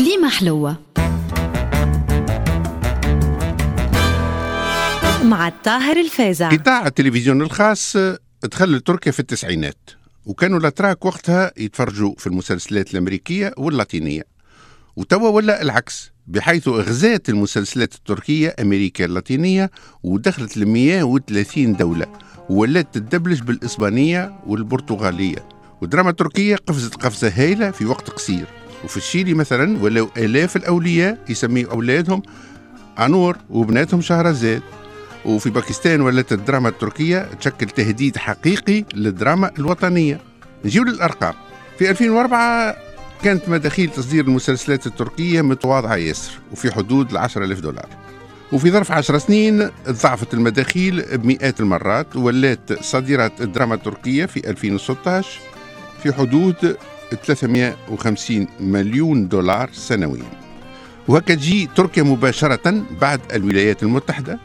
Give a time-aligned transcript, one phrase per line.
[0.00, 0.76] كليمة حلوة.
[5.24, 7.96] مع الطاهر الفازع قطاع التلفزيون الخاص
[8.44, 9.90] دخل لتركيا في التسعينات
[10.26, 14.22] وكانوا الأتراك وقتها يتفرجوا في المسلسلات الأمريكية واللاتينية.
[14.96, 19.70] وتوا ولا العكس بحيث غزات المسلسلات التركية أمريكا اللاتينية
[20.02, 22.06] ودخلت ل 130 دولة
[22.50, 25.48] وولات تدبلج بالإسبانية والبرتغالية.
[25.80, 28.59] والدراما التركية قفزت قفزة هائلة في وقت قصير.
[28.84, 32.22] وفي الشيلي مثلا ولاو آلاف الأولياء يسميوا أولادهم
[32.98, 34.62] أنور وبناتهم شهرزاد
[35.24, 40.20] وفي باكستان ولات الدراما التركية تشكل تهديد حقيقي للدراما الوطنية.
[40.64, 41.34] نجيو للأرقام.
[41.78, 42.76] في 2004
[43.22, 47.88] كانت مداخيل تصدير المسلسلات التركية متواضعة ياسر وفي حدود العشرة ألف دولار.
[48.52, 55.40] وفي ظرف عشر سنين ضعفت المداخيل بمئات المرات ولات صادرات الدراما التركية في 2016
[56.02, 56.76] في حدود
[57.16, 60.30] 350 مليون دولار سنويا.
[61.08, 64.38] وهكا تجي تركيا مباشرة بعد الولايات المتحدة.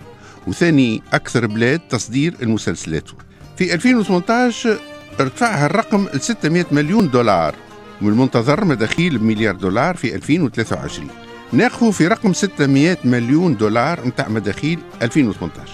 [0.47, 3.09] وثاني أكثر بلاد تصدير المسلسلات.
[3.57, 4.79] في 2018
[5.19, 7.55] ارتفعها الرقم ل 600 مليون دولار.
[8.01, 11.07] ومن المنتظر مداخيل بمليار دولار في 2023
[11.53, 15.71] ناخذ في رقم 600 مليون دولار نتاع مداخيل 2018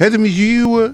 [0.00, 0.92] هذا يجيو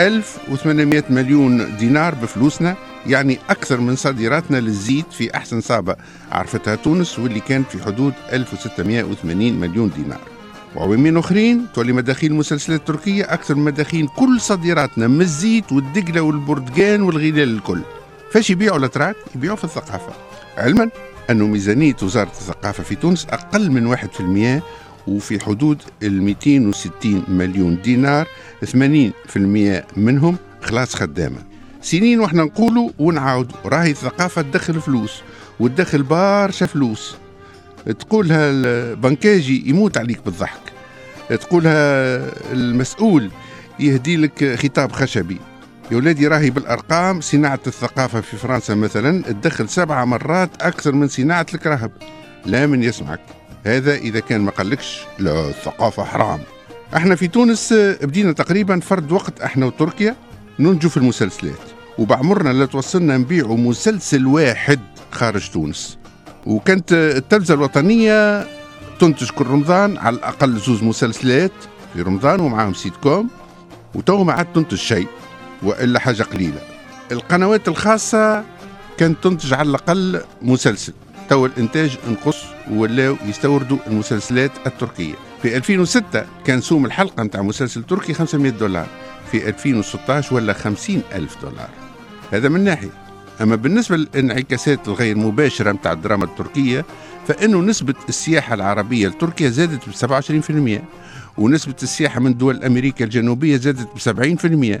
[0.00, 2.76] 1800 مليون دينار بفلوسنا.
[3.06, 5.96] يعني أكثر من صادراتنا للزيت في أحسن صابة.
[6.32, 10.20] عرفتها تونس واللي كانت في حدود 1680 مليون دينار.
[10.76, 17.02] وعوامين أخرين تولي مداخيل المسلسلات التركيه أكثر من مداخيل كل صادراتنا من الزيت والدقلة والبرتقال
[17.02, 17.80] والغلال الكل.
[18.32, 20.12] فاش يبيعوا الأتراك؟ يبيعوا في الثقافة.
[20.56, 20.90] علما
[21.30, 24.62] أن ميزانية وزارة الثقافة في تونس أقل من 1%
[25.06, 28.26] وفي حدود ال 260 مليون دينار
[28.64, 28.68] 80%
[29.96, 31.55] منهم خلاص خدامة.
[31.86, 33.56] سنين وإحنا نقولوا ونعاودوا.
[33.64, 35.22] راهي الثقافة تدخل فلوس
[35.60, 37.16] وتدخل برشا فلوس.
[37.98, 40.72] تقولها البنكاجي يموت عليك بالضحك.
[41.28, 41.72] تقولها
[42.52, 43.30] المسؤول
[43.80, 45.38] يهدي لك خطاب خشبي.
[45.90, 47.20] يا ولادي راهي بالأرقام.
[47.20, 51.90] صناعة الثقافة في فرنسا مثلا تدخل سبعة مرات أكثر من صناعة الكراهب
[52.46, 53.20] لا من يسمعك.
[53.66, 56.40] هذا إذا كان ما قالكش لا الثقافة حرام.
[56.96, 57.72] إحنا في تونس
[58.02, 60.16] بدينا تقريبا فرد وقت إحنا وتركيا
[60.58, 61.65] ننجو في المسلسلات.
[61.98, 64.80] وبعمرنا لا توصلنا نبيعوا مسلسل واحد
[65.10, 65.98] خارج تونس.
[66.46, 68.46] وكانت التلفزة الوطنية
[68.98, 71.52] تنتج كل رمضان على الأقل زوز مسلسلات
[71.94, 73.28] في رمضان ومعاهم سيت كوم
[73.94, 75.06] وتو ما عاد تنتج شيء
[75.62, 76.60] وإلا حاجة قليلة.
[77.12, 78.44] القنوات الخاصة
[78.98, 80.92] كانت تنتج على الأقل مسلسل.
[81.28, 85.14] تو الإنتاج انقص ولاو يستوردوا المسلسلات التركية.
[85.42, 88.86] في 2006 كان سوم الحلقة نتاع مسلسل تركي 500 دولار.
[89.32, 91.68] في 2016 ولا 50 ألف دولار.
[92.32, 92.90] هذا من ناحية.
[93.42, 96.84] أما بالنسبة للانعكاسات الغير مباشرة متاع الدراما التركية
[97.28, 99.92] فإنه نسبة السياحة العربية لتركيا زادت ب
[100.78, 100.82] 27%
[101.38, 104.78] ونسبة السياحة من دول أمريكا الجنوبية زادت ب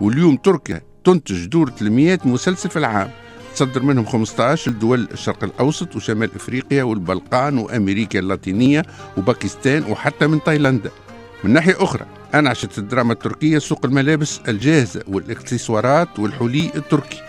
[0.00, 3.10] واليوم تركيا تنتج دور 300 مسلسل في العام
[3.54, 8.82] تصدر منهم 15 لدول الشرق الأوسط وشمال إفريقيا والبلقان وأمريكا اللاتينية
[9.16, 10.90] وباكستان وحتى من تايلاندا
[11.44, 17.20] من ناحية أخرى أنعشت الدراما التركية سوق الملابس الجاهزة والإكسسوارات والحلي التركي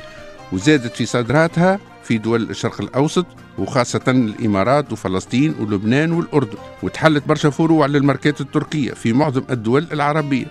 [0.52, 3.26] وزادت في صادراتها في دول الشرق الأوسط
[3.58, 10.46] وخاصة الإمارات وفلسطين ولبنان والأردن وتحلت برشا فروع للماركات التركية في معظم الدول العربية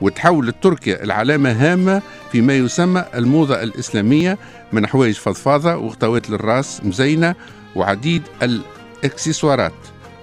[0.00, 2.02] وتحولت تركيا العلامة هامة
[2.32, 4.38] فيما يسمى الموضة الإسلامية
[4.72, 7.34] من حوايج فضفاضة وغطوات للراس مزينة
[7.76, 9.72] وعديد الإكسسوارات.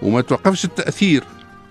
[0.01, 1.23] وما توقفش التأثير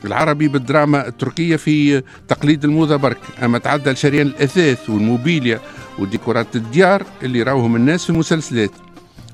[0.07, 5.61] العربي بالدراما التركية في تقليد الموضة برك أما تعدى لشريان الأثاث والموبيليا
[5.99, 8.71] وديكورات الديار اللي راوهم الناس في المسلسلات.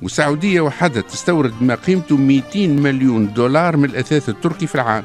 [0.03, 5.05] والسعودية وحدها تستورد ما قيمته 200 مليون دولار من الأثاث التركي في العام.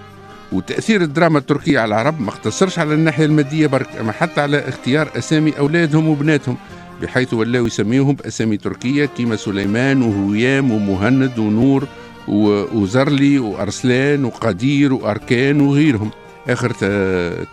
[0.51, 5.09] وتأثير الدراما التركية على العرب ما اقتصرش على الناحية المادية برك أما حتى على اختيار
[5.17, 6.57] أسامي أولادهم وبناتهم
[7.01, 11.87] بحيث ولاو يسميوهم بأسامي تركية كيما سليمان وهويام ومهند ونور
[12.27, 16.11] وزرلي وأرسلان وقدير وأركان وغيرهم.
[16.49, 16.71] آخر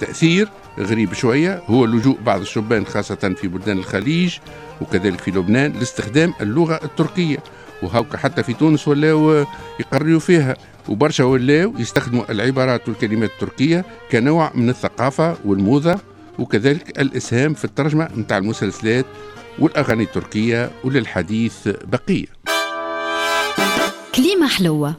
[0.00, 4.38] تأثير غريب شوية هو لجوء بعض الشبان خاصة في بلدان الخليج
[4.80, 7.38] وكذلك في لبنان لاستخدام اللغة التركية.
[7.82, 9.46] وهوكا حتى في تونس ولاو
[9.80, 10.56] يقرروا فيها.
[10.88, 15.98] وبرشا ولاو يستخدموا العبارات والكلمات التركية كنوع من الثقافة والموضة
[16.38, 19.06] وكذلك الإسهام في الترجمة نتاع المسلسلات
[19.58, 22.26] والأغاني التركية وللحديث بقية.
[24.14, 24.94] كليمة حلوة.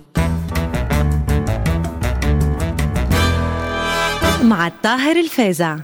[4.44, 5.78] مع الطاهر الفازع.